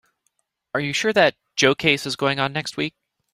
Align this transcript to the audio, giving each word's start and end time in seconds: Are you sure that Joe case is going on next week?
Are 0.73 0.81
you 0.81 0.93
sure 0.93 1.13
that 1.13 1.35
Joe 1.55 1.75
case 1.75 2.07
is 2.07 2.15
going 2.15 2.39
on 2.39 2.51
next 2.53 2.75
week? 2.75 2.95